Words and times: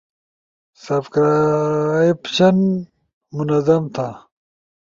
سبکرائبشن 0.83 2.57
منظم 3.35 3.83
تھا 3.93 4.07